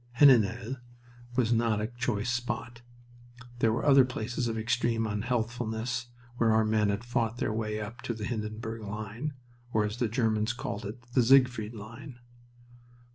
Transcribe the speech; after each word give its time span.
Heninel 0.13 0.77
was 1.35 1.53
not 1.53 1.79
a 1.79 1.85
choice 1.85 2.31
spot. 2.31 2.81
There 3.59 3.71
were 3.71 3.85
other 3.85 4.03
places 4.03 4.47
of 4.47 4.57
extreme 4.57 5.05
unhealthfulness 5.05 6.07
where 6.37 6.51
our 6.51 6.65
men 6.65 6.89
had 6.89 7.03
fought 7.03 7.37
their 7.37 7.53
way 7.53 7.79
up 7.79 8.01
to 8.01 8.15
the 8.15 8.25
Hindenburg 8.25 8.81
line, 8.81 9.35
or, 9.71 9.85
as 9.85 9.97
the 9.97 10.09
Germans 10.09 10.53
called 10.53 10.87
it, 10.87 11.03
the 11.13 11.21
Siegfried 11.21 11.75
line. 11.75 12.17